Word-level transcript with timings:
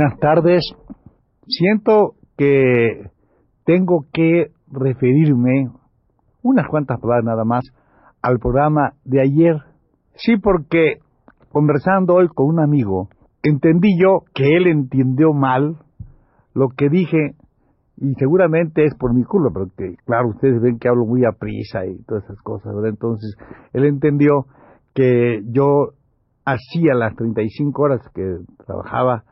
Buenas 0.00 0.18
tardes. 0.18 0.62
Siento 1.46 2.14
que 2.38 3.10
tengo 3.66 4.06
que 4.14 4.46
referirme 4.72 5.68
unas 6.42 6.68
cuantas 6.68 6.98
palabras 6.98 7.26
nada 7.26 7.44
más 7.44 7.64
al 8.22 8.38
programa 8.38 8.94
de 9.04 9.20
ayer. 9.20 9.56
Sí, 10.14 10.38
porque 10.38 11.00
conversando 11.50 12.14
hoy 12.14 12.28
con 12.28 12.46
un 12.46 12.60
amigo, 12.60 13.10
entendí 13.42 13.90
yo 14.00 14.22
que 14.32 14.56
él 14.56 14.68
entendió 14.68 15.34
mal 15.34 15.76
lo 16.54 16.70
que 16.70 16.88
dije 16.88 17.34
y 17.98 18.14
seguramente 18.14 18.86
es 18.86 18.94
por 18.94 19.12
mi 19.12 19.24
culpa, 19.24 19.50
porque 19.52 19.96
claro, 20.06 20.30
ustedes 20.30 20.62
ven 20.62 20.78
que 20.78 20.88
hablo 20.88 21.04
muy 21.04 21.26
a 21.26 21.32
prisa 21.38 21.84
y 21.84 22.02
todas 22.04 22.24
esas 22.24 22.40
cosas, 22.40 22.74
¿verdad? 22.74 22.88
Entonces, 22.88 23.36
él 23.74 23.84
entendió 23.84 24.46
que 24.94 25.42
yo 25.50 25.90
hacía 26.46 26.94
las 26.94 27.14
35 27.16 27.82
horas 27.82 28.00
que 28.14 28.38
trabajaba 28.64 29.24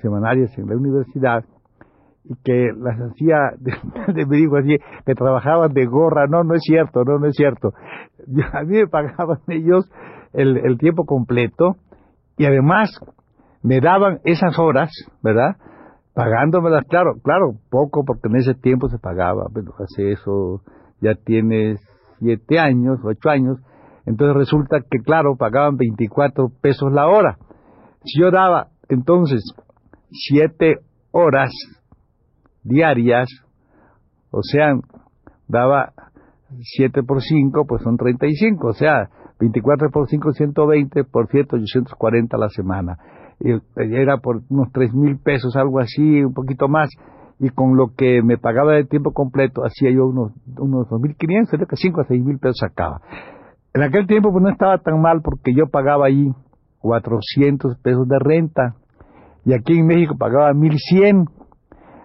semanarias 0.00 0.56
en 0.58 0.68
la 0.68 0.76
universidad 0.76 1.44
y 2.24 2.34
que 2.42 2.70
las 2.76 2.98
hacía, 2.98 3.36
de, 3.58 4.26
me 4.26 4.36
digo 4.36 4.56
así, 4.56 4.76
que 5.04 5.14
trabajaban 5.14 5.72
de 5.72 5.86
gorra, 5.86 6.26
no, 6.26 6.42
no 6.42 6.54
es 6.54 6.62
cierto, 6.62 7.04
no, 7.04 7.18
no 7.18 7.26
es 7.26 7.34
cierto. 7.36 7.72
a 8.52 8.62
mí 8.62 8.78
me 8.78 8.86
pagaban 8.86 9.38
ellos 9.48 9.90
el, 10.32 10.56
el 10.56 10.78
tiempo 10.78 11.04
completo 11.04 11.76
y 12.36 12.46
además 12.46 12.90
me 13.62 13.80
daban 13.80 14.20
esas 14.24 14.58
horas, 14.58 14.90
¿verdad? 15.22 15.56
Pagándomelas, 16.14 16.84
claro, 16.88 17.14
claro, 17.22 17.54
poco 17.70 18.04
porque 18.04 18.28
en 18.28 18.36
ese 18.36 18.54
tiempo 18.54 18.88
se 18.88 18.98
pagaba, 18.98 19.46
pero 19.52 19.72
hace 19.78 20.12
eso 20.12 20.62
ya 21.00 21.14
tiene 21.14 21.76
siete 22.18 22.58
años, 22.58 23.00
ocho 23.04 23.30
años, 23.30 23.58
entonces 24.06 24.36
resulta 24.36 24.78
que, 24.80 24.98
claro, 24.98 25.36
pagaban 25.36 25.76
24 25.76 26.50
pesos 26.60 26.92
la 26.92 27.06
hora. 27.06 27.36
Si 28.04 28.20
yo 28.20 28.30
daba 28.30 28.68
entonces 28.88 29.42
siete 30.14 30.76
horas 31.10 31.50
diarias, 32.62 33.28
o 34.30 34.42
sea, 34.42 34.74
daba 35.48 35.92
7 36.76 37.02
por 37.02 37.20
5, 37.20 37.66
pues 37.66 37.82
son 37.82 37.96
35, 37.96 38.68
o 38.68 38.72
sea, 38.72 39.08
24 39.40 39.90
por 39.90 40.08
5, 40.08 40.32
120, 40.32 41.04
por 41.04 41.28
cierto, 41.28 41.56
840 41.56 42.36
a 42.36 42.40
la 42.40 42.48
semana. 42.48 42.98
Y 43.40 43.50
era 43.76 44.18
por 44.18 44.42
unos 44.48 44.70
3 44.72 44.94
mil 44.94 45.18
pesos, 45.18 45.56
algo 45.56 45.80
así, 45.80 46.22
un 46.22 46.32
poquito 46.32 46.68
más, 46.68 46.88
y 47.40 47.50
con 47.50 47.76
lo 47.76 47.94
que 47.96 48.22
me 48.22 48.38
pagaba 48.38 48.74
de 48.74 48.84
tiempo 48.84 49.12
completo, 49.12 49.62
hacía 49.64 49.90
yo 49.90 50.06
unos, 50.06 50.32
unos 50.56 50.88
2.500, 50.88 51.46
sería 51.46 51.66
que 51.66 51.76
5 51.76 52.00
a 52.00 52.04
6 52.04 52.24
mil 52.24 52.38
pesos 52.38 52.58
sacaba. 52.60 53.00
En 53.74 53.82
aquel 53.82 54.06
tiempo 54.06 54.30
pues 54.30 54.42
no 54.42 54.50
estaba 54.50 54.78
tan 54.78 55.00
mal 55.00 55.20
porque 55.22 55.52
yo 55.52 55.66
pagaba 55.66 56.06
ahí 56.06 56.30
400 56.78 57.76
pesos 57.78 58.06
de 58.06 58.18
renta, 58.20 58.76
y 59.44 59.52
aquí 59.52 59.78
en 59.78 59.86
México 59.86 60.16
pagaba 60.18 60.52
1.100, 60.52 61.28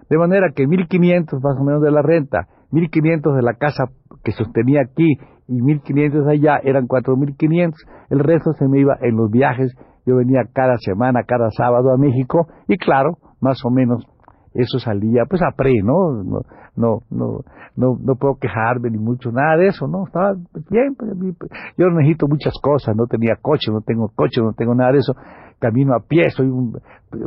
de 0.10 0.18
manera 0.18 0.52
que 0.56 0.64
1.500 0.64 1.42
más 1.42 1.58
o 1.60 1.64
menos 1.64 1.82
de 1.82 1.92
la 1.92 2.02
renta, 2.02 2.48
1.500 2.72 3.36
de 3.36 3.42
la 3.42 3.54
casa 3.54 3.86
que 4.24 4.32
sostenía 4.32 4.82
aquí 4.82 5.18
y 5.48 5.62
1.500 5.62 6.30
allá, 6.30 6.60
eran 6.64 6.88
4.500. 6.88 7.74
El 8.10 8.20
resto 8.20 8.52
se 8.54 8.68
me 8.68 8.80
iba 8.80 8.98
en 9.02 9.16
los 9.16 9.32
viajes. 9.32 9.74
Yo 10.06 10.16
venía 10.18 10.42
cada 10.54 10.78
semana, 10.78 11.24
cada 11.24 11.50
sábado 11.52 11.92
a 11.94 11.98
México 11.98 12.48
y 12.68 12.78
claro, 12.78 13.18
más 13.42 13.64
o 13.64 13.70
menos 13.70 14.06
eso 14.54 14.80
salía 14.80 15.26
pues 15.30 15.42
a 15.42 15.56
pre, 15.56 15.82
¿no? 15.84 16.24
No, 16.24 16.42
no, 16.76 17.02
no, 17.10 17.40
no, 17.76 17.98
no 18.02 18.16
puedo 18.16 18.36
quejarme 18.36 18.90
ni 18.90 18.98
mucho, 18.98 19.32
nada 19.32 19.58
de 19.58 19.68
eso, 19.68 19.88
¿no? 19.88 20.06
Estaba 20.08 20.34
bien, 20.70 20.96
pues, 20.98 21.12
pues, 21.38 21.52
yo 21.78 21.90
necesito 21.90 22.28
muchas 22.28 22.54
cosas, 22.62 22.96
no 22.96 23.06
tenía 23.08 23.36
coche, 23.42 23.72
no 23.72 23.82
tengo 23.82 24.10
coche, 24.16 24.42
no 24.42 24.54
tengo 24.54 24.76
nada 24.76 24.92
de 24.92 25.00
eso, 25.00 25.14
camino 25.60 25.94
a 25.94 26.00
pie, 26.00 26.30
soy 26.32 26.48
un, 26.48 26.80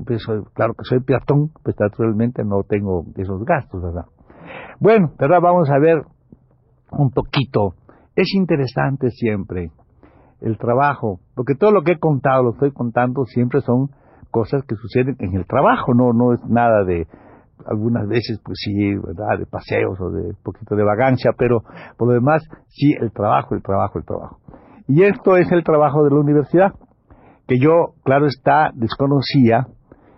pues, 0.06 0.26
claro 0.54 0.74
que 0.74 0.84
soy 0.84 1.00
peatón, 1.00 1.50
pues 1.62 1.76
naturalmente 1.78 2.44
no 2.44 2.62
tengo 2.62 3.04
esos 3.16 3.44
gastos, 3.44 3.82
¿verdad? 3.82 4.06
Bueno, 4.80 5.12
pero 5.16 5.34
ahora 5.34 5.48
vamos 5.48 5.70
a 5.70 5.78
ver 5.78 6.02
un 6.90 7.10
poquito. 7.10 7.74
Es 8.14 8.34
interesante 8.34 9.10
siempre 9.10 9.70
el 10.40 10.58
trabajo, 10.58 11.20
porque 11.34 11.54
todo 11.54 11.70
lo 11.70 11.82
que 11.82 11.92
he 11.92 11.98
contado, 11.98 12.42
lo 12.42 12.50
estoy 12.50 12.72
contando, 12.72 13.24
siempre 13.24 13.60
son 13.60 13.90
cosas 14.32 14.64
que 14.64 14.74
suceden 14.74 15.14
en 15.20 15.36
el 15.36 15.46
trabajo, 15.46 15.94
no, 15.94 16.12
no 16.12 16.32
es 16.32 16.40
nada 16.48 16.82
de, 16.82 17.06
algunas 17.66 18.08
veces, 18.08 18.40
pues 18.44 18.58
sí, 18.64 18.94
¿verdad? 18.96 19.38
De 19.38 19.46
paseos 19.46 20.00
o 20.00 20.10
de 20.10 20.34
poquito 20.42 20.74
de 20.74 20.84
vagancia, 20.84 21.32
pero 21.36 21.62
por 21.96 22.08
lo 22.08 22.14
demás, 22.14 22.42
sí, 22.68 22.94
el 23.00 23.12
trabajo, 23.12 23.54
el 23.54 23.62
trabajo, 23.62 23.98
el 23.98 24.04
trabajo. 24.04 24.38
Y 24.88 25.02
esto 25.04 25.36
es 25.36 25.50
el 25.52 25.62
trabajo 25.62 26.04
de 26.04 26.10
la 26.10 26.20
universidad, 26.20 26.72
que 27.46 27.58
yo, 27.58 27.94
claro 28.04 28.26
está, 28.26 28.70
desconocía 28.74 29.66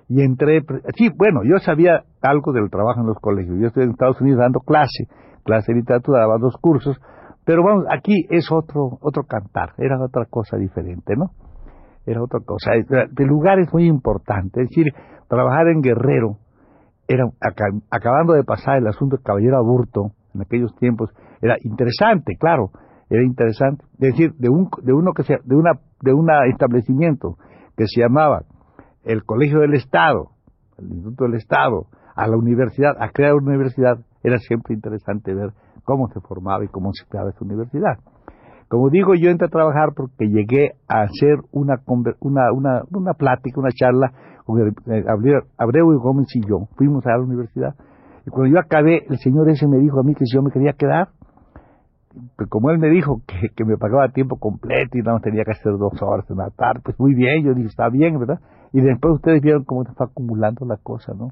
y 0.09 0.23
entré, 0.23 0.63
sí, 0.97 1.11
bueno, 1.17 1.41
yo 1.45 1.59
sabía 1.59 2.05
algo 2.23 2.53
del 2.53 2.71
trabajo 2.71 3.01
en 3.01 3.07
los 3.07 3.19
colegios, 3.19 3.59
yo 3.59 3.67
estoy 3.69 3.85
en 3.85 3.91
Estados 3.91 4.21
Unidos 4.21 4.41
dando 4.41 4.61
clase, 4.61 5.09
clase 5.45 5.73
de 5.73 5.81
literatura, 5.81 6.21
daba 6.21 6.39
dos 6.39 6.57
cursos, 6.61 7.01
pero 7.45 7.63
vamos, 7.63 7.85
aquí 7.91 8.27
es 8.31 8.51
otro, 8.51 8.99
otro 9.01 9.25
cantar, 9.25 9.73
era 9.79 10.03
otra 10.03 10.25
cosa 10.27 10.57
diferente, 10.57 11.15
¿no? 11.17 11.31
Era 12.07 12.23
otra 12.23 12.41
cosa. 12.41 12.73
El 12.75 13.27
lugar 13.27 13.59
es 13.59 13.73
muy 13.73 13.87
importante, 13.87 14.63
es 14.63 14.69
decir, 14.69 14.93
trabajar 15.29 15.69
en 15.69 15.81
Guerrero, 15.81 16.39
era 17.07 17.25
acabando 17.91 18.33
de 18.33 18.45
pasar 18.45 18.79
el 18.79 18.87
asunto 18.87 19.17
del 19.17 19.25
caballero 19.25 19.59
aburto 19.59 20.13
en 20.35 20.43
aquellos 20.43 20.75
tiempos, 20.77 21.11
era 21.41 21.57
interesante, 21.63 22.37
claro, 22.39 22.71
era 23.11 23.23
interesante, 23.23 23.85
es 23.95 24.13
decir, 24.13 24.33
de 24.39 24.49
un 24.49 24.69
de 24.83 24.93
uno 24.93 25.13
que 25.13 25.23
sea 25.23 25.39
de 25.45 25.55
una 25.55 25.73
de 26.01 26.15
un 26.15 26.29
establecimiento 26.51 27.37
que 27.77 27.85
se 27.87 28.01
llamaba 28.01 28.43
el 29.05 29.25
Colegio 29.25 29.61
del 29.61 29.75
Estado, 29.75 30.31
el 30.79 30.87
Instituto 30.87 31.25
del 31.25 31.35
Estado, 31.35 31.87
a 32.17 32.27
la 32.27 32.37
universidad, 32.37 32.97
a 32.99 33.11
crear 33.11 33.35
una 33.35 33.51
universidad, 33.51 33.99
era 34.23 34.39
siempre 34.39 34.75
interesante 34.75 35.35
ver 35.35 35.51
cómo 35.85 36.09
se 36.09 36.21
formaba 36.21 36.65
y 36.65 36.69
cómo 36.69 36.91
se 36.93 37.07
creaba 37.07 37.31
esa 37.31 37.45
universidad. 37.45 37.99
Como 38.75 38.91
digo, 38.91 39.15
yo 39.15 39.31
entré 39.31 39.47
a 39.47 39.51
trabajar 39.51 39.91
porque 39.95 40.27
llegué 40.27 40.73
a 40.89 41.03
hacer 41.03 41.39
una, 41.53 41.81
una, 42.19 42.83
una, 42.91 43.13
plática, 43.15 43.61
una 43.61 43.71
charla 43.71 44.13
con 44.45 44.59
Abreu 45.57 45.93
y 45.93 45.97
Gómez 45.97 46.27
y 46.35 46.41
yo. 46.41 46.67
Fuimos 46.75 47.07
a 47.07 47.11
la 47.11 47.21
universidad. 47.21 47.77
Y 48.27 48.31
cuando 48.31 48.53
yo 48.53 48.59
acabé, 48.59 49.05
el 49.09 49.19
señor 49.19 49.49
ese 49.49 49.69
me 49.69 49.79
dijo 49.79 50.01
a 50.01 50.03
mí 50.03 50.17
que 50.17 50.27
si 50.27 50.35
yo 50.35 50.43
me 50.43 50.51
quería 50.51 50.73
quedar, 50.73 51.11
pues 52.35 52.51
como 52.51 52.73
él 52.73 52.81
me 52.81 52.89
dijo 52.89 53.23
que, 53.29 53.51
que 53.55 53.65
me 53.65 53.77
pagaba 53.77 54.09
tiempo 54.09 54.41
completo 54.41 54.99
y 54.99 55.03
no 55.03 55.21
tenía 55.21 55.45
que 55.45 55.53
hacer 55.53 55.79
dos 55.79 56.03
horas 56.03 56.29
en 56.29 56.39
la 56.39 56.51
tarde, 56.51 56.81
pues 56.83 56.99
muy 56.99 57.15
bien, 57.15 57.45
yo 57.45 57.55
dije, 57.55 57.69
está 57.69 57.89
bien, 57.91 58.19
¿verdad? 58.19 58.41
Y 58.73 58.81
después 58.81 59.15
ustedes 59.15 59.41
vieron 59.41 59.63
cómo 59.63 59.85
se 59.85 59.93
fue 59.93 60.07
acumulando 60.07 60.67
la 60.67 60.79
cosa, 60.79 61.13
¿no? 61.17 61.29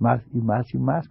Más 0.00 0.24
y 0.32 0.40
más 0.40 0.74
y 0.74 0.78
más. 0.78 1.08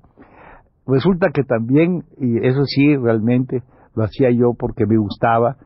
Resulta 0.86 1.30
que 1.34 1.44
también, 1.44 2.04
y 2.18 2.46
eso 2.46 2.66
sí, 2.66 2.98
realmente 2.98 3.64
lo 3.96 4.04
hacía 4.04 4.30
yo 4.32 4.54
porque 4.58 4.86
me 4.86 4.98
gustaba, 4.98 5.58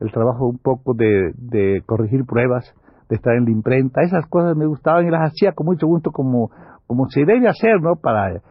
el 0.00 0.12
trabajo 0.12 0.46
un 0.46 0.58
poco 0.58 0.94
de, 0.94 1.32
de 1.36 1.82
corregir 1.86 2.24
pruebas, 2.26 2.74
de 3.08 3.16
estar 3.16 3.34
en 3.34 3.44
la 3.44 3.50
imprenta, 3.50 4.02
esas 4.02 4.26
cosas 4.26 4.56
me 4.56 4.66
gustaban 4.66 5.06
y 5.06 5.10
las 5.10 5.30
hacía 5.30 5.52
con 5.52 5.66
mucho 5.66 5.86
gusto 5.86 6.10
como, 6.10 6.50
como 6.86 7.08
se 7.08 7.24
debe 7.24 7.48
hacer, 7.48 7.80
¿no? 7.80 7.96
Para, 7.96 8.42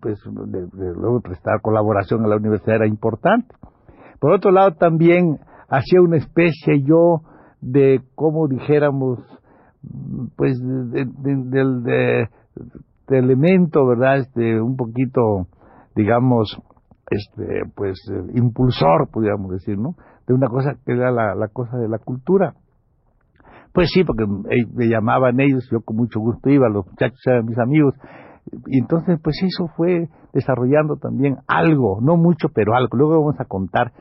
pues, 0.00 0.18
luego 0.26 1.20
prestar 1.20 1.60
colaboración 1.60 2.24
a 2.24 2.28
la 2.28 2.36
universidad 2.36 2.76
era 2.76 2.86
importante. 2.86 3.54
Por 4.20 4.32
otro 4.32 4.50
lado, 4.50 4.72
también 4.72 5.38
hacía 5.68 6.00
una 6.00 6.16
especie 6.16 6.82
yo 6.82 7.22
de, 7.60 8.00
como 8.14 8.48
dijéramos, 8.48 9.18
pues, 10.36 10.58
de, 10.60 11.04
de, 11.04 12.28
de 13.08 13.18
elemento, 13.18 13.86
¿verdad? 13.86 14.18
Este, 14.18 14.60
un 14.60 14.76
poquito, 14.76 15.48
digamos, 15.94 16.60
este, 17.10 17.62
pues, 17.74 17.98
impulsor, 18.34 19.08
podríamos 19.10 19.50
decir, 19.50 19.78
¿no? 19.78 19.94
De 20.26 20.34
una 20.34 20.48
cosa 20.48 20.74
que 20.84 20.92
era 20.92 21.10
la, 21.10 21.34
la 21.34 21.48
cosa 21.48 21.76
de 21.78 21.88
la 21.88 21.98
cultura. 21.98 22.54
Pues 23.72 23.90
sí, 23.92 24.04
porque 24.04 24.24
me 24.26 24.88
llamaban 24.88 25.38
ellos, 25.38 25.68
yo 25.70 25.80
con 25.82 25.96
mucho 25.96 26.18
gusto 26.18 26.48
iba, 26.48 26.68
los 26.68 26.86
muchachos 26.86 27.20
eran 27.26 27.44
mis 27.44 27.58
amigos, 27.58 27.94
Y 28.66 28.78
entonces, 28.78 29.20
pues 29.22 29.36
eso 29.42 29.68
fue 29.76 30.08
desarrollando 30.32 30.96
también 30.96 31.36
algo, 31.46 32.00
no 32.00 32.16
mucho, 32.16 32.48
pero 32.54 32.74
algo. 32.74 32.96
Luego 32.96 33.20
vamos 33.20 33.40
a 33.40 33.44
contar 33.44 33.92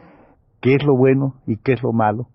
qué 0.62 0.76
es 0.76 0.84
lo 0.86 0.96
bueno 0.96 1.36
y 1.46 1.58
qué 1.58 1.74
es 1.74 1.84
lo 1.84 1.92
malo 1.92 2.28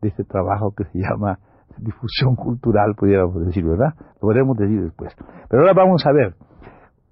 de 0.00 0.08
este 0.08 0.24
trabajo 0.24 0.72
que 0.76 0.84
se 0.84 0.98
llama 0.98 1.38
difusión 1.78 2.36
cultural, 2.36 2.94
pudiéramos 2.96 3.46
decir, 3.46 3.64
¿verdad? 3.64 3.94
Lo 4.14 4.20
podremos 4.20 4.56
decir 4.56 4.82
después. 4.82 5.14
Pero 5.48 5.62
ahora 5.62 5.74
vamos 5.74 6.04
a 6.06 6.12
ver. 6.12 6.34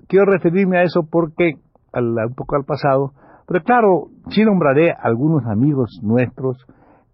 Quiero 0.08 0.26
referirme 0.26 0.78
a 0.78 0.82
eso 0.82 1.02
porque, 1.10 1.54
un 2.00 2.34
poco 2.34 2.56
al 2.56 2.64
pasado, 2.64 3.12
pero 3.46 3.62
claro, 3.62 4.08
sí 4.30 4.44
nombraré 4.44 4.92
algunos 4.92 5.44
amigos 5.46 6.00
nuestros 6.02 6.66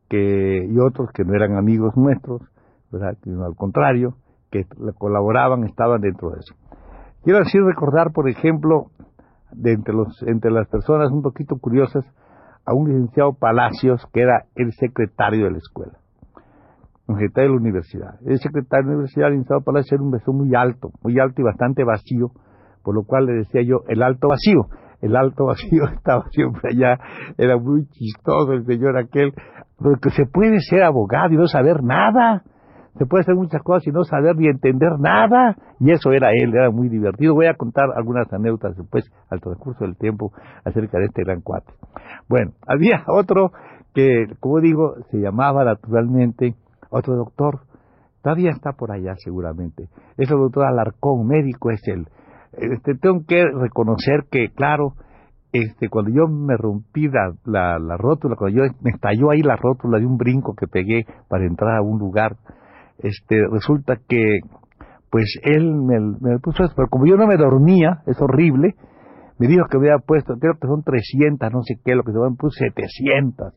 que, 0.08 0.66
y 0.68 0.78
otros 0.78 1.10
que 1.12 1.24
no 1.24 1.34
eran 1.34 1.56
amigos 1.56 1.96
nuestros, 1.96 2.42
¿verdad? 2.90 3.16
Sino 3.22 3.44
al 3.44 3.56
contrario, 3.56 4.14
que 4.50 4.66
colaboraban, 4.98 5.64
estaban 5.64 6.00
dentro 6.00 6.30
de 6.30 6.40
eso. 6.40 6.54
Quiero 7.22 7.40
así 7.40 7.58
recordar, 7.58 8.12
por 8.12 8.28
ejemplo, 8.28 8.86
de 9.52 9.72
entre, 9.72 9.94
los, 9.94 10.22
entre 10.22 10.50
las 10.50 10.68
personas 10.68 11.10
un 11.10 11.22
poquito 11.22 11.56
curiosas, 11.58 12.04
a 12.64 12.74
un 12.74 12.88
licenciado 12.88 13.34
Palacios, 13.34 14.04
que 14.12 14.20
era 14.20 14.44
el 14.54 14.72
secretario 14.72 15.46
de 15.46 15.52
la 15.52 15.58
escuela, 15.58 15.98
un 17.06 17.16
secretario 17.16 17.50
de 17.50 17.56
la 17.56 17.60
universidad. 17.60 18.20
El 18.24 18.38
secretario 18.38 18.84
de 18.84 18.90
la 18.90 18.96
universidad, 18.98 19.28
el 19.28 19.32
licenciado 19.34 19.62
Palacios, 19.62 19.92
era 19.92 20.02
un 20.02 20.10
beso 20.10 20.32
muy 20.32 20.54
alto, 20.54 20.90
muy 21.02 21.18
alto 21.18 21.40
y 21.40 21.44
bastante 21.44 21.84
vacío, 21.84 22.30
por 22.82 22.94
lo 22.94 23.04
cual 23.04 23.26
le 23.26 23.32
decía 23.32 23.62
yo 23.62 23.80
el 23.88 24.02
alto 24.02 24.28
vacío. 24.28 24.66
El 25.00 25.16
alto 25.16 25.46
vacío 25.46 25.84
estaba 25.94 26.24
siempre 26.30 26.70
allá, 26.72 26.98
era 27.38 27.56
muy 27.56 27.86
chistoso 27.86 28.52
el 28.52 28.64
señor 28.66 28.98
aquel, 28.98 29.32
porque 29.78 30.10
se 30.10 30.26
puede 30.26 30.60
ser 30.60 30.82
abogado 30.82 31.32
y 31.32 31.36
no 31.36 31.46
saber 31.46 31.82
nada 31.82 32.42
se 32.98 33.06
puede 33.06 33.22
hacer 33.22 33.34
muchas 33.34 33.62
cosas 33.62 33.86
y 33.86 33.90
no 33.90 34.04
saber 34.04 34.36
ni 34.36 34.46
entender 34.46 34.98
nada. 34.98 35.56
Y 35.78 35.90
eso 35.92 36.12
era 36.12 36.30
él, 36.32 36.52
era 36.54 36.70
muy 36.70 36.88
divertido. 36.88 37.34
Voy 37.34 37.46
a 37.46 37.54
contar 37.54 37.86
algunas 37.94 38.30
anécdotas 38.32 38.76
después, 38.76 39.10
al 39.30 39.40
transcurso 39.40 39.84
del 39.84 39.96
tiempo, 39.96 40.32
acerca 40.64 40.98
de 40.98 41.06
este 41.06 41.22
gran 41.22 41.40
cuate. 41.40 41.72
Bueno, 42.28 42.52
había 42.66 43.04
otro 43.08 43.52
que, 43.94 44.26
como 44.40 44.60
digo, 44.60 44.94
se 45.10 45.18
llamaba 45.18 45.64
naturalmente 45.64 46.54
otro 46.90 47.14
doctor. 47.16 47.60
Todavía 48.22 48.50
está 48.50 48.72
por 48.72 48.92
allá 48.92 49.14
seguramente. 49.16 49.88
Es 50.18 50.30
el 50.30 50.36
doctor 50.36 50.66
Alarcón, 50.66 51.26
médico 51.26 51.70
es 51.70 51.80
él. 51.86 52.06
Este, 52.60 52.94
tengo 52.94 53.24
que 53.26 53.42
reconocer 53.44 54.24
que, 54.30 54.50
claro, 54.50 54.94
este, 55.52 55.88
cuando 55.88 56.10
yo 56.10 56.28
me 56.28 56.56
rompí 56.56 57.08
la, 57.08 57.32
la, 57.44 57.78
la 57.78 57.96
rótula, 57.96 58.36
cuando 58.36 58.58
yo 58.58 58.72
me 58.82 58.90
estalló 58.90 59.30
ahí 59.30 59.42
la 59.42 59.56
rótula 59.56 59.98
de 59.98 60.06
un 60.06 60.16
brinco 60.16 60.54
que 60.54 60.66
pegué 60.66 61.06
para 61.28 61.46
entrar 61.46 61.78
a 61.78 61.82
un 61.82 61.98
lugar, 61.98 62.36
este, 62.98 63.46
resulta 63.50 63.96
que, 64.08 64.40
pues 65.10 65.38
él 65.42 65.74
me, 65.74 66.38
puso 66.38 66.64
eso, 66.64 66.72
pero 66.76 66.88
como 66.88 67.06
yo 67.06 67.16
no 67.16 67.26
me 67.26 67.36
dormía, 67.36 68.02
es 68.06 68.20
horrible, 68.20 68.74
me 69.38 69.48
dijo 69.48 69.64
que 69.70 69.78
había 69.78 69.96
puesto, 69.98 70.34
creo 70.38 70.54
que 70.60 70.68
son 70.68 70.82
300, 70.82 71.50
no 71.50 71.62
sé 71.62 71.76
qué, 71.82 71.94
lo 71.94 72.04
que 72.04 72.12
se 72.12 72.18
me 72.18 72.36
puso 72.36 72.58
700. 72.58 73.54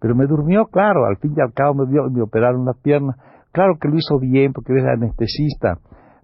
Pero 0.00 0.14
me 0.14 0.26
durmió, 0.26 0.66
claro, 0.66 1.06
al 1.06 1.16
fin 1.16 1.34
y 1.36 1.40
al 1.40 1.52
cabo 1.52 1.74
me, 1.74 1.90
dio, 1.90 2.08
me 2.08 2.22
operaron 2.22 2.64
la 2.64 2.72
pierna. 2.72 3.16
Claro 3.50 3.74
que 3.80 3.88
lo 3.88 3.96
hizo 3.96 4.20
bien 4.20 4.52
porque 4.52 4.72
era 4.72 4.92
anestesista, 4.92 5.78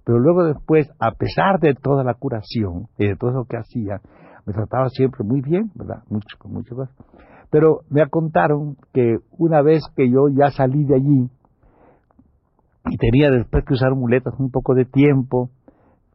pero 0.05 0.19
luego 0.19 0.45
después, 0.45 0.89
a 0.99 1.13
pesar 1.13 1.59
de 1.61 1.75
toda 1.75 2.05
la 2.05 2.15
curación 2.15 2.89
y 2.99 3.09
de 3.09 3.17
todo 3.17 3.31
lo 3.31 3.45
que 3.47 3.57
hacía, 3.57 4.01
me 4.47 4.53
trataba 4.53 4.89
siempre 4.91 5.25
muy 5.25 5.41
bien, 5.41 5.71
¿verdad? 5.75 6.03
Mucho, 6.11 6.37
mucho 6.45 6.75
más. 6.75 6.91
Pero 7.51 7.81
me 7.89 8.07
contaron 8.09 8.77
que 8.93 9.19
una 9.39 9.63
vez 9.63 9.83
que 9.97 10.11
yo 10.11 10.29
ya 10.29 10.51
salí 10.51 10.85
de 10.85 10.97
allí, 10.97 11.31
y 12.91 12.97
tenía 12.99 13.31
después 13.31 13.65
que 13.65 13.75
usar 13.75 13.95
muletas 13.95 14.35
un 14.39 14.51
poco 14.51 14.75
de 14.75 14.85
tiempo, 14.85 15.51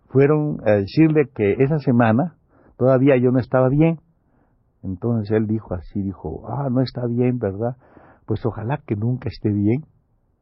fueron 0.10 0.60
a 0.66 0.74
decirle 0.74 1.30
que 1.34 1.54
esa 1.64 1.80
semana 1.80 2.36
todavía 2.78 3.18
yo 3.18 3.32
no 3.32 3.40
estaba 3.40 3.70
bien. 3.70 4.00
Entonces 4.84 5.32
él 5.32 5.48
dijo 5.48 5.74
así, 5.74 6.02
dijo, 6.02 6.48
ah, 6.48 6.70
no 6.70 6.82
está 6.82 7.06
bien, 7.08 7.40
¿verdad? 7.40 7.76
Pues 8.26 8.46
ojalá 8.46 8.82
que 8.86 8.96
nunca 8.96 9.30
esté 9.30 9.50
bien, 9.50 9.86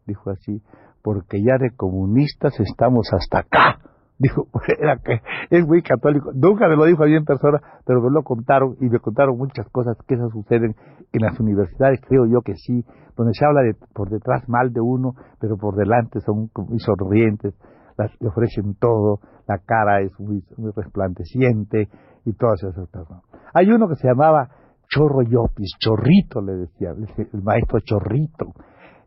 dijo 0.05 0.29
así, 0.29 0.61
porque 1.07 1.41
ya 1.41 1.57
de 1.57 1.73
comunistas 1.73 2.59
estamos 2.59 3.13
hasta 3.13 3.39
acá. 3.39 3.79
Dijo, 4.19 4.47
era 4.77 4.97
que 4.97 5.21
es 5.49 5.65
muy 5.65 5.81
católico. 5.81 6.33
Nunca 6.35 6.67
me 6.67 6.75
lo 6.75 6.83
dijo 6.83 7.03
a 7.03 7.07
en 7.07 7.23
persona, 7.23 7.61
pero 7.85 8.01
me 8.01 8.11
lo 8.11 8.23
contaron 8.23 8.75
y 8.81 8.89
me 8.89 8.99
contaron 8.99 9.37
muchas 9.37 9.69
cosas 9.69 9.95
que 10.05 10.15
esas 10.15 10.29
suceden 10.33 10.75
en 11.13 11.21
las 11.21 11.39
universidades, 11.39 12.01
creo 12.05 12.25
yo 12.25 12.41
que 12.41 12.55
sí, 12.55 12.83
donde 13.15 13.33
se 13.35 13.45
habla 13.45 13.61
de 13.61 13.73
por 13.93 14.09
detrás 14.09 14.49
mal 14.49 14.73
de 14.73 14.81
uno, 14.81 15.15
pero 15.39 15.55
por 15.55 15.77
delante 15.77 16.19
son 16.19 16.49
muy 16.57 16.79
sonrientes, 16.79 17.53
las, 17.97 18.11
le 18.19 18.27
ofrecen 18.27 18.75
todo, 18.75 19.21
la 19.47 19.59
cara 19.59 20.01
es 20.01 20.11
muy, 20.19 20.43
muy 20.57 20.71
resplandeciente 20.75 21.87
y 22.25 22.33
todas 22.33 22.61
esas 22.63 22.89
cosas. 22.89 23.23
Hay 23.53 23.71
uno 23.71 23.87
que 23.87 23.95
se 23.95 24.09
llamaba 24.09 24.49
Chorro 24.89 25.21
Yopis, 25.21 25.71
Chorrito 25.79 26.41
le 26.41 26.53
decía, 26.53 26.89
el 27.17 27.43
maestro 27.43 27.79
Chorrito. 27.79 28.47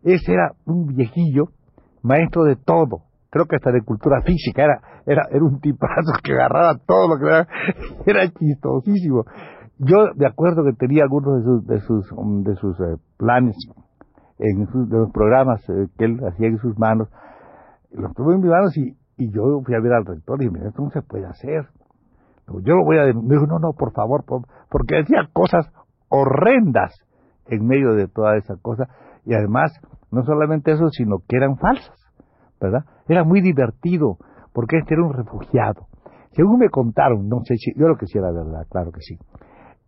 Ese 0.02 0.32
era 0.32 0.52
un 0.64 0.86
viejillo, 0.86 1.50
maestro 2.02 2.44
de 2.44 2.56
todo, 2.56 3.02
creo 3.30 3.46
que 3.46 3.56
hasta 3.56 3.72
de 3.72 3.82
cultura 3.82 4.22
física, 4.22 4.64
era, 4.64 4.80
era, 5.06 5.22
era 5.30 5.44
un 5.44 5.60
tipazo 5.60 6.12
que 6.22 6.32
agarraba 6.32 6.78
todo 6.86 7.08
lo 7.08 7.18
que 7.18 7.26
era, 7.26 7.48
era 8.06 8.28
chistosísimo. 8.30 9.24
Yo 9.78 10.12
de 10.14 10.26
acuerdo 10.26 10.64
que 10.64 10.72
tenía 10.74 11.04
algunos 11.04 11.38
de 11.38 11.44
sus, 11.44 11.66
de 11.66 11.80
sus, 11.80 12.12
um, 12.12 12.42
de 12.42 12.54
sus 12.56 12.78
eh, 12.80 12.96
planes, 13.16 13.56
en 14.38 14.66
sus, 14.68 14.88
de 14.88 14.98
los 14.98 15.10
programas 15.12 15.60
eh, 15.68 15.86
que 15.98 16.04
él 16.04 16.20
hacía 16.26 16.48
en 16.48 16.58
sus 16.58 16.78
manos, 16.78 17.08
los 17.92 18.12
tuve 18.14 18.34
en 18.34 18.40
mis 18.40 18.50
manos 18.50 18.76
y, 18.76 18.96
y 19.16 19.30
yo 19.32 19.60
fui 19.64 19.74
a 19.74 19.80
ver 19.80 19.92
al 19.92 20.04
rector 20.04 20.42
y 20.42 20.50
me 20.50 20.58
dijo, 20.58 20.68
esto 20.68 20.82
no 20.82 20.90
se 20.90 21.02
puede 21.02 21.26
hacer. 21.26 21.66
Yo 22.62 22.74
lo 22.74 22.84
voy 22.84 22.98
a... 22.98 23.04
Me 23.04 23.34
dijo, 23.34 23.46
no, 23.46 23.58
no, 23.58 23.72
por 23.72 23.92
favor, 23.92 24.24
porque 24.24 24.96
decía 24.96 25.28
cosas 25.32 25.70
horrendas 26.08 26.92
en 27.46 27.66
medio 27.66 27.94
de 27.94 28.08
toda 28.08 28.36
esa 28.36 28.56
cosa 28.56 28.88
y 29.24 29.34
además 29.34 29.72
no 30.10 30.24
solamente 30.24 30.72
eso, 30.72 30.88
sino 30.90 31.18
que 31.28 31.36
eran 31.36 31.56
falsas. 31.56 32.00
¿verdad? 32.60 32.84
Era 33.08 33.24
muy 33.24 33.40
divertido, 33.40 34.18
porque 34.52 34.78
este 34.78 34.94
era 34.94 35.04
un 35.04 35.14
refugiado. 35.14 35.86
Según 36.32 36.58
me 36.58 36.68
contaron, 36.68 37.28
no 37.28 37.40
sé 37.44 37.56
si, 37.56 37.72
yo 37.76 37.88
lo 37.88 37.96
que 37.96 38.06
sí 38.06 38.18
era 38.18 38.30
verdad, 38.30 38.66
claro 38.70 38.92
que 38.92 39.00
sí. 39.00 39.18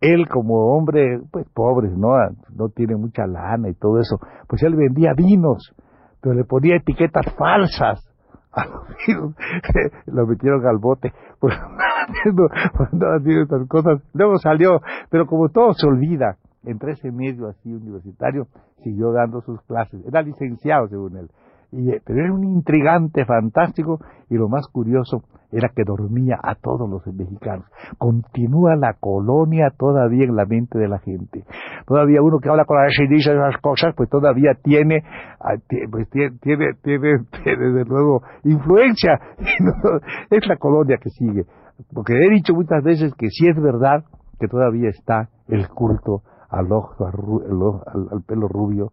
Él 0.01 0.27
como 0.27 0.75
hombre, 0.75 1.21
pues 1.31 1.47
pobre, 1.53 1.89
¿no? 1.89 2.09
No 2.53 2.69
tiene 2.69 2.95
mucha 2.95 3.25
lana 3.25 3.69
y 3.69 3.73
todo 3.75 3.99
eso, 3.99 4.19
pues 4.47 4.61
él 4.63 4.75
vendía 4.75 5.13
vinos, 5.15 5.73
pero 6.19 6.35
le 6.35 6.43
ponía 6.43 6.75
etiquetas 6.75 7.25
falsas 7.37 8.05
a 8.51 8.65
los 8.65 8.87
vinos. 9.07 9.35
lo 10.07 10.27
metieron 10.27 10.65
al 10.65 10.79
bote 10.79 11.13
por 11.39 11.51
haciendo, 11.53 12.49
haciendo 12.51 13.43
estas 13.43 13.67
cosas. 13.69 14.01
Luego 14.13 14.37
salió, 14.39 14.81
pero 15.09 15.25
como 15.25 15.47
todo 15.49 15.73
se 15.73 15.87
olvida, 15.87 16.35
entre 16.65 16.93
ese 16.93 17.11
medio 17.11 17.47
así 17.47 17.73
universitario, 17.73 18.47
siguió 18.83 19.11
dando 19.11 19.41
sus 19.41 19.61
clases. 19.63 20.05
Era 20.05 20.21
licenciado, 20.21 20.87
según 20.87 21.17
él. 21.17 21.29
Eh, 21.75 22.01
pero 22.05 22.23
era 22.23 22.33
un 22.33 22.43
intrigante 22.43 23.25
fantástico 23.25 23.99
y 24.29 24.35
lo 24.35 24.47
más 24.47 24.67
curioso 24.67 25.23
era 25.51 25.69
que 25.69 25.83
dormía 25.83 26.37
a 26.41 26.53
todos 26.55 26.87
los 26.87 27.05
mexicanos. 27.07 27.65
Continúa 27.97 28.75
la 28.75 28.93
colonia 28.99 29.71
todavía 29.75 30.25
en 30.25 30.35
la 30.35 30.45
mente 30.45 30.77
de 30.77 30.87
la 30.87 30.99
gente. 30.99 31.45
Todavía 31.87 32.21
uno 32.21 32.39
que 32.39 32.49
habla 32.49 32.65
con 32.65 32.77
la 32.77 32.87
y 32.89 33.07
dice 33.07 33.31
esas 33.33 33.59
cosas, 33.59 33.93
pues 33.95 34.09
todavía 34.09 34.53
tiene, 34.63 35.03
ah, 35.39 35.55
pues 35.89 36.09
tiene, 36.09 36.37
tiene, 36.41 36.73
tiene, 36.83 37.25
desde 37.43 37.85
luego 37.85 38.21
influencia. 38.43 39.19
es 40.29 40.47
la 40.47 40.57
colonia 40.57 40.97
que 40.97 41.09
sigue. 41.09 41.45
Porque 41.91 42.13
he 42.13 42.29
dicho 42.29 42.53
muchas 42.53 42.83
veces 42.83 43.13
que 43.15 43.29
sí 43.29 43.47
es 43.47 43.59
verdad 43.59 44.03
que 44.39 44.47
todavía 44.47 44.89
está 44.89 45.29
el 45.47 45.67
culto 45.69 46.21
al 46.53 46.71
ojo, 46.71 47.05
al 47.05 48.23
pelo 48.27 48.47
rubio, 48.47 48.91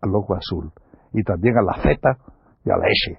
al 0.00 0.14
ojo 0.14 0.34
azul 0.34 0.72
y 1.12 1.22
también 1.22 1.56
a 1.56 1.62
la 1.62 1.74
Z 1.82 2.18
y 2.64 2.70
a 2.70 2.76
la 2.76 2.86
S. 2.86 3.18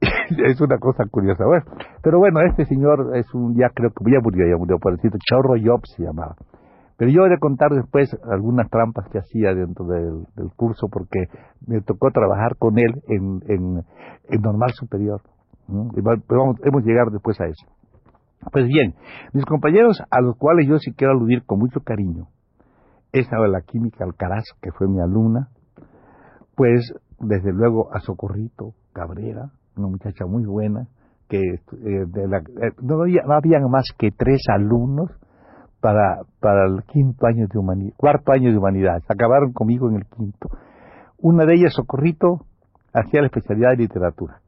es 0.46 0.60
una 0.60 0.78
cosa 0.78 1.04
curiosa. 1.10 1.44
Bueno, 1.44 1.64
pero 2.02 2.18
bueno, 2.18 2.40
este 2.42 2.64
señor 2.66 3.16
es 3.16 3.26
un, 3.34 3.56
ya 3.56 3.70
creo 3.74 3.90
que 3.90 4.10
ya 4.10 4.20
murió, 4.22 4.46
ya 4.46 4.56
murió 4.56 4.78
por 4.78 4.94
decir, 4.96 5.10
Chorro 5.28 5.54
Job 5.62 5.80
se 5.86 6.04
llamaba. 6.04 6.36
Pero 6.96 7.10
yo 7.12 7.26
he 7.26 7.28
de 7.28 7.38
contar 7.38 7.70
después 7.70 8.10
algunas 8.28 8.68
trampas 8.70 9.08
que 9.10 9.18
hacía 9.18 9.54
dentro 9.54 9.86
del, 9.86 10.26
curso 10.56 10.88
porque 10.90 11.26
me 11.66 11.80
tocó 11.80 12.10
trabajar 12.10 12.56
con 12.58 12.76
él 12.78 13.02
en, 13.06 13.40
en, 13.48 14.42
normal 14.42 14.70
superior. 14.72 15.20
Pero 15.94 16.40
vamos, 16.40 16.56
hemos 16.64 16.82
llegado 16.84 17.10
después 17.10 17.40
a 17.40 17.46
eso. 17.46 17.66
Pues 18.52 18.66
bien, 18.66 18.94
mis 19.32 19.44
compañeros 19.44 20.02
a 20.10 20.20
los 20.20 20.36
cuales 20.36 20.66
yo 20.68 20.78
sí 20.78 20.92
quiero 20.92 21.12
aludir 21.12 21.44
con 21.44 21.60
mucho 21.60 21.80
cariño, 21.80 22.26
esa 23.12 23.36
de 23.40 23.48
la 23.48 23.62
química 23.62 24.04
Alcaraz, 24.04 24.44
que 24.60 24.70
fue 24.72 24.88
mi 24.88 25.00
alumna, 25.00 25.48
pues 26.54 26.92
desde 27.20 27.52
luego 27.52 27.94
a 27.94 28.00
Socorrito 28.00 28.74
Cabrera, 28.92 29.50
una 29.76 29.88
muchacha 29.88 30.26
muy 30.26 30.44
buena, 30.44 30.88
que 31.28 31.38
eh, 31.38 31.60
de 32.06 32.28
la, 32.28 32.38
eh, 32.38 32.72
no, 32.82 33.02
había, 33.02 33.22
no 33.26 33.34
habían 33.34 33.70
más 33.70 33.84
que 33.98 34.10
tres 34.10 34.42
alumnos 34.48 35.10
para, 35.80 36.22
para 36.40 36.66
el 36.66 36.82
quinto 36.84 37.26
año 37.26 37.46
de 37.50 37.58
humanidad, 37.58 37.94
cuarto 37.96 38.32
año 38.32 38.50
de 38.50 38.58
humanidad, 38.58 39.02
acabaron 39.08 39.52
conmigo 39.52 39.88
en 39.88 39.96
el 39.96 40.06
quinto. 40.06 40.48
Una 41.18 41.44
de 41.44 41.54
ellas, 41.54 41.74
Socorrito, 41.74 42.46
hacía 42.92 43.20
la 43.20 43.26
especialidad 43.26 43.70
de 43.70 43.76
literatura, 43.76 44.40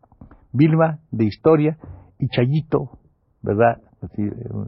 Vilma 0.52 0.99
de 1.11 1.25
historia 1.25 1.76
y 2.19 2.29
Chayito 2.29 3.00
¿verdad? 3.43 3.79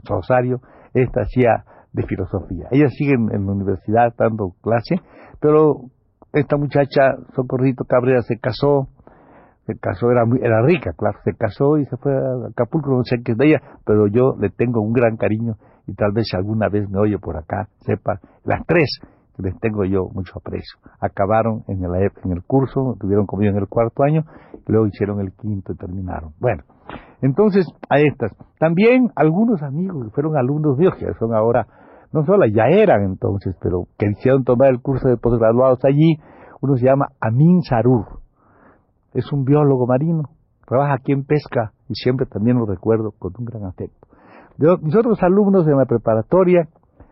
Rosario, 0.04 0.60
esta 0.94 1.22
hacía 1.22 1.64
de 1.92 2.02
filosofía. 2.04 2.68
Ella 2.70 2.88
sigue 2.88 3.12
en, 3.14 3.46
la 3.46 3.52
universidad 3.52 4.14
dando 4.16 4.52
clase, 4.62 4.96
pero 5.40 5.90
esta 6.32 6.56
muchacha, 6.56 7.16
Socorrito 7.34 7.84
Cabrera, 7.84 8.22
se 8.22 8.38
casó, 8.38 8.88
se 9.66 9.78
casó, 9.78 10.10
era, 10.10 10.22
era 10.40 10.62
rica, 10.62 10.92
claro, 10.96 11.18
se 11.24 11.34
casó 11.34 11.78
y 11.78 11.84
se 11.86 11.96
fue 11.96 12.12
a 12.12 12.48
Acapulco, 12.50 12.90
no 12.90 13.04
sé 13.04 13.22
qué 13.22 13.32
es 13.32 13.38
de 13.38 13.48
ella, 13.48 13.62
pero 13.84 14.06
yo 14.06 14.34
le 14.38 14.50
tengo 14.50 14.80
un 14.80 14.92
gran 14.92 15.16
cariño 15.16 15.56
y 15.86 15.94
tal 15.94 16.12
vez 16.12 16.26
si 16.30 16.36
alguna 16.36 16.68
vez 16.68 16.88
me 16.88 16.98
oye 16.98 17.18
por 17.18 17.36
acá, 17.36 17.68
sepa, 17.80 18.20
las 18.44 18.64
tres 18.66 19.00
que 19.36 19.42
les 19.42 19.58
tengo 19.60 19.84
yo 19.84 20.08
mucho 20.12 20.32
aprecio. 20.38 20.78
Acabaron 21.00 21.64
en 21.68 21.82
el, 21.84 22.10
en 22.24 22.32
el 22.32 22.42
curso, 22.42 22.96
tuvieron 23.00 23.26
conmigo 23.26 23.52
en 23.52 23.58
el 23.58 23.68
cuarto 23.68 24.02
año, 24.02 24.24
luego 24.66 24.86
hicieron 24.86 25.20
el 25.20 25.32
quinto 25.32 25.72
y 25.72 25.76
terminaron. 25.76 26.32
Bueno, 26.38 26.64
entonces 27.22 27.66
a 27.88 27.98
estas. 28.00 28.32
También 28.58 29.10
algunos 29.16 29.62
amigos 29.62 30.04
que 30.04 30.10
fueron 30.10 30.36
alumnos 30.36 30.76
míos, 30.76 30.94
que 30.98 31.06
son 31.18 31.34
ahora, 31.34 31.66
no 32.12 32.24
solo 32.24 32.46
ya 32.46 32.66
eran 32.68 33.04
entonces, 33.04 33.56
pero 33.60 33.86
que 33.98 34.06
hicieron 34.10 34.44
tomar 34.44 34.70
el 34.70 34.80
curso 34.80 35.08
de 35.08 35.16
posgraduados 35.16 35.84
allí, 35.84 36.18
uno 36.60 36.76
se 36.76 36.86
llama 36.86 37.08
Amin 37.20 37.62
Sarur, 37.62 38.20
es 39.14 39.32
un 39.32 39.44
biólogo 39.44 39.86
marino, 39.86 40.30
trabaja 40.66 40.94
aquí 40.94 41.12
en 41.12 41.24
pesca 41.24 41.72
y 41.88 41.94
siempre 41.94 42.26
también 42.26 42.58
lo 42.58 42.66
recuerdo 42.66 43.12
con 43.18 43.32
un 43.38 43.44
gran 43.44 43.64
afecto. 43.64 44.08
De 44.58 44.76
mis 44.82 44.94
otros 44.94 45.22
alumnos 45.22 45.66
de 45.66 45.74
la 45.74 45.86
preparatoria, 45.86 46.68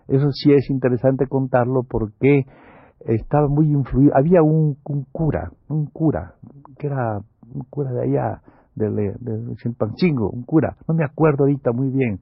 eso 0.08 0.30
sí 0.32 0.52
es 0.52 0.68
interesante 0.70 1.26
contarlo 1.26 1.82
porque 1.88 2.44
estaba 3.00 3.48
muy 3.48 3.66
influido. 3.66 4.12
Había 4.14 4.42
un, 4.42 4.76
cura, 5.12 5.50
un 5.68 5.86
cura, 5.86 6.34
que 6.78 6.88
era 6.88 7.20
un 7.54 7.62
cura 7.70 7.92
de 7.92 8.02
allá, 8.02 8.42
del, 8.74 8.94
del 9.20 9.48
un 9.48 10.44
cura, 10.44 10.76
no 10.88 10.94
me 10.94 11.04
acuerdo 11.04 11.44
ahorita 11.44 11.72
muy 11.72 11.90
bien, 11.90 12.20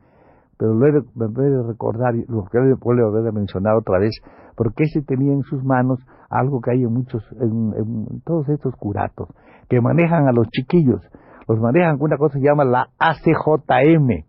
pero 0.59 0.75
lo 0.75 0.87
he 0.87 0.93
de, 0.93 1.63
recordar, 1.63 2.15
lo 2.27 2.45
que 2.47 2.59
vuelvo 2.81 3.07
a 3.07 3.19
haber 3.21 3.33
mencionado 3.33 3.79
otra 3.79 3.99
vez, 3.99 4.13
porque 4.57 4.85
ese 4.85 5.03
tenía 5.03 5.33
en 5.33 5.43
sus 5.43 5.63
manos 5.63 6.01
algo 6.29 6.61
que 6.61 6.73
hay 6.73 6.83
en 6.83 6.93
muchos, 6.93 7.25
en, 7.41 7.73
en 7.77 8.21
todos 8.25 8.49
estos 8.49 8.75
curatos, 8.77 9.29
que 9.69 9.81
manejan 9.81 10.27
a 10.27 10.33
los 10.33 10.49
chiquillos, 10.49 11.01
los 11.47 11.59
manejan 11.61 11.97
con 11.97 12.07
una 12.07 12.19
cosa 12.19 12.35
que 12.35 12.41
se 12.41 12.47
llama 12.47 12.65
la 12.65 12.89
ACJM, 12.99 14.25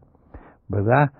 ¿verdad? 0.69 1.12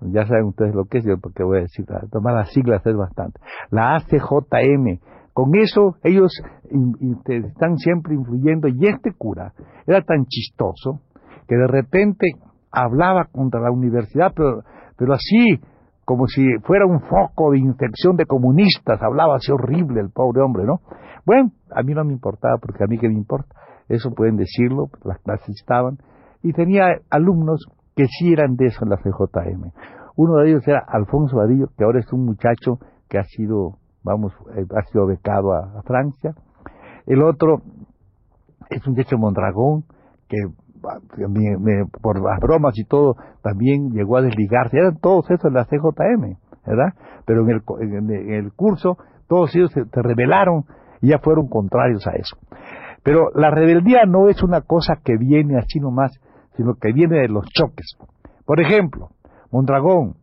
Ya 0.00 0.26
saben 0.26 0.46
ustedes 0.46 0.74
lo 0.74 0.86
que 0.86 0.98
es, 0.98 1.04
yo 1.04 1.18
porque 1.18 1.44
voy 1.44 1.58
a 1.58 1.62
decir, 1.62 1.86
tomar 2.10 2.34
las 2.34 2.52
siglas 2.52 2.84
es 2.86 2.96
bastante. 2.96 3.40
La 3.70 3.96
ACJM. 3.96 4.98
Con 5.32 5.54
eso 5.56 5.96
ellos 6.04 6.32
están 7.26 7.76
siempre 7.78 8.14
influyendo 8.14 8.68
y 8.68 8.86
este 8.86 9.12
cura 9.12 9.52
era 9.84 10.02
tan 10.02 10.26
chistoso 10.26 11.00
que 11.48 11.56
de 11.56 11.66
repente 11.66 12.26
hablaba 12.74 13.26
contra 13.32 13.60
la 13.60 13.70
universidad, 13.70 14.32
pero, 14.34 14.62
pero 14.96 15.14
así, 15.14 15.60
como 16.04 16.26
si 16.26 16.42
fuera 16.64 16.86
un 16.86 17.00
foco 17.00 17.52
de 17.52 17.58
infección 17.58 18.16
de 18.16 18.26
comunistas, 18.26 19.00
hablaba 19.02 19.36
así 19.36 19.52
horrible 19.52 20.00
el 20.00 20.10
pobre 20.10 20.42
hombre, 20.42 20.64
¿no? 20.64 20.80
Bueno, 21.24 21.52
a 21.74 21.82
mí 21.82 21.94
no 21.94 22.04
me 22.04 22.12
importaba, 22.12 22.58
porque 22.58 22.84
a 22.84 22.86
mí 22.86 22.98
qué 22.98 23.08
me 23.08 23.14
importa, 23.14 23.54
eso 23.88 24.10
pueden 24.10 24.36
decirlo, 24.36 24.88
las 25.04 25.18
clases 25.20 25.56
estaban, 25.60 25.98
y 26.42 26.52
tenía 26.52 26.86
alumnos 27.10 27.66
que 27.96 28.06
sí 28.06 28.32
eran 28.32 28.56
de 28.56 28.66
eso 28.66 28.84
en 28.84 28.90
la 28.90 28.96
CJM. 28.96 29.70
Uno 30.16 30.36
de 30.36 30.50
ellos 30.50 30.66
era 30.66 30.84
Alfonso 30.86 31.36
Vadillo, 31.36 31.68
que 31.76 31.84
ahora 31.84 32.00
es 32.00 32.12
un 32.12 32.24
muchacho 32.24 32.78
que 33.08 33.18
ha 33.18 33.24
sido, 33.24 33.78
vamos, 34.02 34.32
eh, 34.56 34.64
ha 34.76 34.82
sido 34.90 35.06
becado 35.06 35.52
a, 35.52 35.82
Francia. 35.82 36.34
El 37.06 37.22
otro 37.22 37.62
es 38.70 38.86
un 38.86 38.94
muchacho 38.94 39.18
Mondragón, 39.18 39.84
que 40.28 40.36
por 42.00 42.22
las 42.22 42.40
bromas 42.40 42.78
y 42.78 42.84
todo, 42.84 43.16
también 43.42 43.90
llegó 43.90 44.16
a 44.16 44.22
desligarse. 44.22 44.78
Eran 44.78 44.98
todos 45.00 45.30
esos 45.30 45.46
en 45.46 45.54
la 45.54 45.64
CJM, 45.64 46.36
¿verdad? 46.66 46.94
Pero 47.26 47.42
en 47.42 47.50
el, 47.50 48.10
en 48.10 48.32
el 48.32 48.52
curso, 48.52 48.98
todos 49.28 49.54
ellos 49.54 49.70
se, 49.72 49.82
rebelaron 49.92 50.64
y 51.00 51.10
ya 51.10 51.18
fueron 51.18 51.48
contrarios 51.48 52.06
a 52.06 52.12
eso. 52.12 52.36
Pero 53.02 53.30
la 53.34 53.50
rebeldía 53.50 54.04
no 54.06 54.28
es 54.28 54.42
una 54.42 54.62
cosa 54.62 54.94
que 55.04 55.16
viene 55.18 55.58
así 55.58 55.78
nomás, 55.78 56.12
sino 56.56 56.74
que 56.74 56.92
viene 56.92 57.20
de 57.20 57.28
los 57.28 57.44
choques. 57.46 57.96
Por 58.46 58.60
ejemplo, 58.60 59.10
Mondragón, 59.50 60.14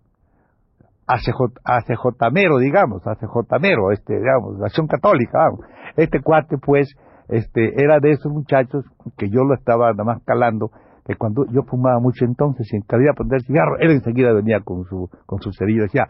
ACJ, 1.08 2.32
Mero, 2.32 2.58
digamos, 2.58 3.06
ACJ 3.06 3.60
Mero, 3.60 3.91
este, 3.91 4.18
digamos, 4.18 4.58
la 4.60 4.68
acción 4.68 4.88
católica, 4.88 5.39
vamos. 5.39 5.65
Este 5.98 6.22
cuate, 6.22 6.58
pues, 6.58 6.96
este, 7.31 7.81
era 7.81 8.00
de 8.00 8.11
esos 8.11 8.31
muchachos 8.31 8.85
que 9.17 9.29
yo 9.29 9.43
lo 9.43 9.55
estaba 9.55 9.91
nada 9.91 10.03
más 10.03 10.21
calando, 10.23 10.71
que 11.05 11.15
cuando 11.15 11.45
yo 11.51 11.63
fumaba 11.63 12.00
mucho 12.00 12.25
entonces 12.25 12.67
y 12.73 12.81
quería 12.81 13.13
prender 13.13 13.41
cigarro, 13.41 13.77
él 13.79 13.91
enseguida 13.91 14.33
venía 14.33 14.59
con 14.59 14.83
su, 14.85 15.09
con 15.25 15.41
su 15.41 15.51
cerillo 15.53 15.79
y 15.79 15.83
decía, 15.83 16.09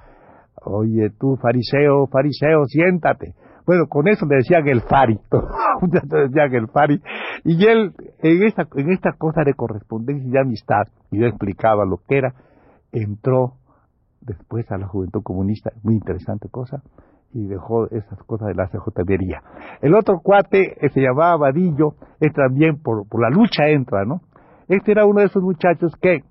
oye 0.66 1.12
tú, 1.20 1.38
fariseo, 1.38 2.08
fariseo, 2.08 2.66
siéntate. 2.66 3.36
Bueno, 3.68 3.86
con 3.88 4.08
eso 4.08 4.26
le 4.26 4.38
decían 4.38 4.68
el 4.68 4.82
fari, 4.82 5.20
le 5.92 6.22
decían 6.24 6.56
el 6.56 6.68
fari, 6.70 7.00
y 7.44 7.68
él, 7.68 7.94
en 8.20 8.44
esta, 8.44 8.68
en 8.76 8.92
esta 8.92 9.14
cosa 9.14 9.44
de 9.46 9.54
correspondencia 9.54 10.28
y 10.28 10.32
de 10.32 10.40
amistad, 10.40 10.88
y 11.12 11.20
yo 11.20 11.28
explicaba 11.28 11.86
lo 11.86 11.98
que 12.08 12.18
era, 12.18 12.34
entró 12.92 13.54
después 14.22 14.70
a 14.72 14.80
la 14.80 14.88
juventud 14.88 15.22
comunista, 15.22 15.72
muy 15.84 15.94
interesante 15.94 16.50
cosa, 16.50 16.82
y 17.34 17.48
dejó 17.48 17.88
esas 17.88 18.22
cosas 18.24 18.50
de 18.50 18.56
la 18.56 18.68
CJBería. 18.68 19.42
El 19.82 19.96
otro 19.96 20.20
cuate 20.22 20.76
se 20.94 21.02
llamaba 21.02 21.38
Vadillo, 21.38 21.96
es 22.20 22.34
también 22.34 22.82
por, 22.82 23.08
por 23.08 23.22
la 23.22 23.30
lucha 23.30 23.68
entra, 23.68 24.06
¿no? 24.06 24.22
Este 24.68 24.92
era 24.92 25.06
uno 25.06 25.20
de 25.20 25.26
esos 25.28 25.44
muchachos 25.44 25.94
que 26.02 26.24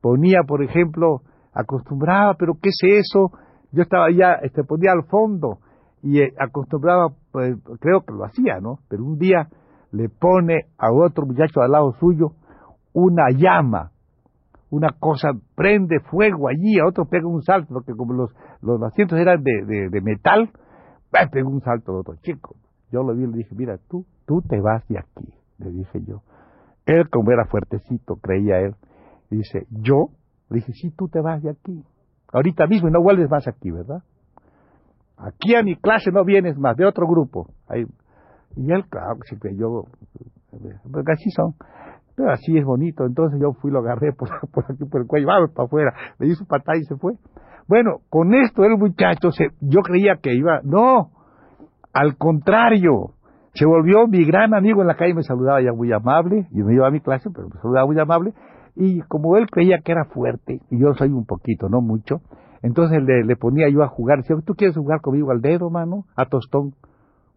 ponía, 0.00 0.42
por 0.46 0.62
ejemplo, 0.62 1.22
acostumbraba, 1.52 2.34
pero 2.34 2.54
¿qué 2.60 2.70
es 2.70 2.78
eso? 2.82 3.32
Yo 3.72 3.82
estaba 3.82 4.10
ya, 4.10 4.34
este, 4.42 4.64
ponía 4.64 4.92
al 4.92 5.04
fondo 5.04 5.58
y 6.02 6.20
eh, 6.20 6.32
acostumbraba, 6.38 7.08
pues, 7.32 7.56
creo 7.80 8.02
que 8.02 8.14
lo 8.14 8.24
hacía, 8.24 8.60
¿no? 8.60 8.78
Pero 8.88 9.04
un 9.04 9.18
día 9.18 9.48
le 9.90 10.08
pone 10.08 10.66
a 10.78 10.92
otro 10.92 11.26
muchacho 11.26 11.60
al 11.60 11.72
lado 11.72 11.92
suyo 11.98 12.32
una 12.92 13.30
llama, 13.30 13.90
una 14.70 14.88
cosa 14.98 15.30
prende 15.54 16.00
fuego 16.00 16.48
allí, 16.48 16.78
a 16.78 16.86
otro 16.86 17.06
pega 17.06 17.26
un 17.26 17.42
salto, 17.42 17.74
porque 17.74 17.92
como 17.94 18.12
los, 18.12 18.34
los 18.60 18.82
asientos 18.82 19.18
eran 19.18 19.42
de, 19.42 19.88
de, 19.90 20.00
metal, 20.00 20.50
pega 21.10 21.48
un 21.48 21.60
salto 21.60 21.92
al 21.92 21.98
otro 21.98 22.16
chico. 22.22 22.56
Yo 22.90 23.02
lo 23.02 23.14
vi 23.14 23.24
y 23.24 23.26
le 23.26 23.36
dije, 23.38 23.54
mira, 23.54 23.78
tú, 23.88 24.04
tú 24.26 24.42
te 24.42 24.60
vas 24.60 24.86
de 24.88 24.98
aquí, 24.98 25.32
le 25.58 25.70
dije 25.70 26.00
yo. 26.06 26.22
Él, 26.86 27.08
como 27.10 27.30
era 27.30 27.46
fuertecito, 27.46 28.16
creía 28.16 28.60
él, 28.60 28.74
dice, 29.30 29.66
yo, 29.70 30.08
le 30.48 30.56
dije, 30.56 30.72
sí, 30.72 30.90
tú 30.90 31.08
te 31.08 31.20
vas 31.20 31.42
de 31.42 31.50
aquí. 31.50 31.84
Ahorita 32.32 32.66
mismo 32.66 32.88
y 32.88 32.92
no 32.92 33.02
vuelves 33.02 33.30
más 33.30 33.46
aquí, 33.48 33.70
¿verdad? 33.70 34.02
Aquí 35.16 35.54
a 35.54 35.62
mi 35.62 35.76
clase 35.76 36.10
no 36.12 36.24
vienes 36.24 36.56
más, 36.58 36.76
de 36.76 36.86
otro 36.86 37.06
grupo. 37.06 37.48
Ahí, 37.68 37.84
y 38.56 38.72
él, 38.72 38.84
claro, 38.88 39.18
que 39.20 39.34
se 39.34 39.38
creyó, 39.38 39.84
porque 40.90 41.12
así 41.12 41.30
son. 41.30 41.54
Así 42.26 42.56
es 42.56 42.64
bonito. 42.64 43.04
Entonces 43.04 43.40
yo 43.40 43.52
fui, 43.52 43.70
lo 43.70 43.80
agarré 43.80 44.12
por, 44.12 44.28
aquí, 44.70 44.84
por 44.84 45.02
el 45.02 45.06
cuello, 45.06 45.26
vamos 45.26 45.50
para 45.50 45.66
afuera. 45.66 45.94
Le 46.18 46.28
hizo 46.28 46.44
patada 46.46 46.78
y 46.78 46.84
se 46.84 46.96
fue. 46.96 47.14
Bueno, 47.68 47.98
con 48.08 48.34
esto 48.34 48.64
el 48.64 48.78
muchacho, 48.78 49.30
se, 49.30 49.50
yo 49.60 49.82
creía 49.82 50.16
que 50.22 50.34
iba, 50.34 50.60
no, 50.64 51.10
al 51.92 52.16
contrario, 52.16 53.12
se 53.52 53.66
volvió 53.66 54.06
mi 54.06 54.24
gran 54.24 54.54
amigo 54.54 54.80
en 54.80 54.86
la 54.86 54.94
calle, 54.94 55.12
me 55.12 55.22
saludaba 55.22 55.60
ya 55.60 55.72
muy 55.72 55.92
amable, 55.92 56.46
y 56.50 56.62
me 56.62 56.74
iba 56.74 56.86
a 56.86 56.90
mi 56.90 57.00
clase, 57.00 57.28
pero 57.30 57.48
me 57.48 57.60
saludaba 57.60 57.86
muy 57.86 57.98
amable, 58.00 58.32
y 58.74 59.00
como 59.02 59.36
él 59.36 59.48
creía 59.50 59.80
que 59.84 59.92
era 59.92 60.06
fuerte, 60.06 60.62
y 60.70 60.80
yo 60.80 60.94
soy 60.94 61.10
un 61.10 61.26
poquito, 61.26 61.68
no 61.68 61.82
mucho, 61.82 62.22
entonces 62.62 63.02
le, 63.02 63.22
le 63.24 63.36
ponía 63.36 63.68
yo 63.68 63.82
a 63.82 63.88
jugar, 63.88 64.18
decía, 64.18 64.36
¿tú 64.46 64.54
quieres 64.54 64.76
jugar 64.76 65.02
conmigo 65.02 65.30
al 65.30 65.42
dedo, 65.42 65.68
mano? 65.68 66.04
A 66.16 66.24
tostón. 66.24 66.72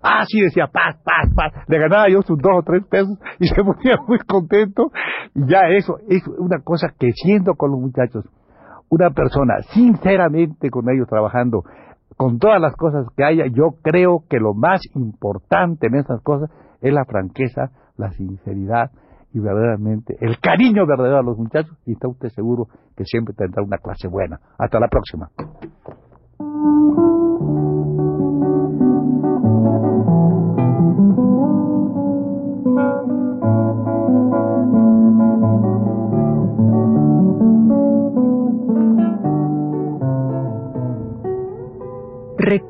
Ah, 0.01 0.24
sí, 0.27 0.41
decía, 0.41 0.67
paz, 0.67 0.98
paz, 1.03 1.29
paz. 1.36 1.63
Le 1.67 1.77
ganaba 1.77 2.10
yo 2.10 2.22
sus 2.22 2.38
dos 2.39 2.53
o 2.58 2.63
tres 2.63 2.84
pesos 2.88 3.17
y 3.39 3.48
se 3.50 3.63
ponía 3.63 3.98
muy 4.08 4.20
contento. 4.20 4.91
Y 5.36 5.48
ya 5.48 5.67
eso 5.70 5.98
es 6.10 6.24
una 6.27 6.60
cosa 6.63 6.93
que 6.98 7.12
siendo 7.13 7.53
con 7.55 7.72
los 7.72 7.79
muchachos, 7.79 8.25
una 8.89 9.12
persona 9.12 9.62
sinceramente 9.74 10.70
con 10.70 10.89
ellos 10.89 11.08
trabajando, 11.08 11.63
con 12.17 12.39
todas 12.39 12.60
las 12.60 12.75
cosas 12.75 13.08
que 13.15 13.24
haya, 13.24 13.46
yo 13.48 13.77
creo 13.81 14.24
que 14.29 14.38
lo 14.38 14.53
más 14.53 14.81
importante 14.96 15.88
en 15.88 15.96
esas 15.96 16.22
cosas 16.22 16.50
es 16.81 16.93
la 16.93 17.05
franqueza, 17.05 17.72
la 17.98 18.12
sinceridad 18.12 18.91
y 19.34 19.39
verdaderamente 19.39 20.17
el 20.20 20.39
cariño 20.39 20.86
verdadero 20.86 21.20
a 21.20 21.24
los 21.24 21.38
muchachos 21.38 21.77
y 21.86 21.93
está 21.93 22.08
usted 22.10 22.29
seguro 22.29 22.67
que 22.98 23.05
siempre 23.05 23.34
tendrá 23.34 23.63
una 23.63 23.77
clase 23.77 24.08
buena. 24.08 24.39
Hasta 24.58 24.79
la 24.79 24.88
próxima. 24.89 25.29